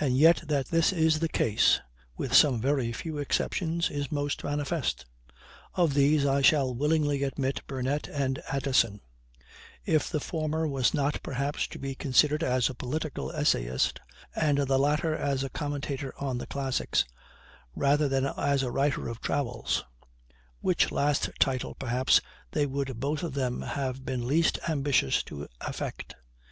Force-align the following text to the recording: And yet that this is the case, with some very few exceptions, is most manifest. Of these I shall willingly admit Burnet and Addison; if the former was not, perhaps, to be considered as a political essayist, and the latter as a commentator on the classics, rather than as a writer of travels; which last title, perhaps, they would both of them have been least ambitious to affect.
And 0.00 0.16
yet 0.18 0.42
that 0.48 0.70
this 0.70 0.92
is 0.92 1.20
the 1.20 1.28
case, 1.28 1.78
with 2.16 2.34
some 2.34 2.60
very 2.60 2.92
few 2.92 3.18
exceptions, 3.18 3.90
is 3.92 4.10
most 4.10 4.42
manifest. 4.42 5.06
Of 5.74 5.94
these 5.94 6.26
I 6.26 6.42
shall 6.42 6.74
willingly 6.74 7.22
admit 7.22 7.64
Burnet 7.68 8.08
and 8.08 8.42
Addison; 8.50 9.02
if 9.84 10.10
the 10.10 10.18
former 10.18 10.66
was 10.66 10.92
not, 10.92 11.22
perhaps, 11.22 11.68
to 11.68 11.78
be 11.78 11.94
considered 11.94 12.42
as 12.42 12.68
a 12.68 12.74
political 12.74 13.30
essayist, 13.30 14.00
and 14.34 14.58
the 14.58 14.80
latter 14.80 15.14
as 15.14 15.44
a 15.44 15.48
commentator 15.48 16.12
on 16.20 16.38
the 16.38 16.46
classics, 16.48 17.04
rather 17.76 18.08
than 18.08 18.26
as 18.26 18.64
a 18.64 18.72
writer 18.72 19.06
of 19.06 19.20
travels; 19.20 19.84
which 20.60 20.90
last 20.90 21.30
title, 21.38 21.76
perhaps, 21.76 22.20
they 22.50 22.66
would 22.66 22.98
both 22.98 23.22
of 23.22 23.34
them 23.34 23.62
have 23.62 24.04
been 24.04 24.26
least 24.26 24.58
ambitious 24.68 25.22
to 25.22 25.46
affect. 25.60 26.16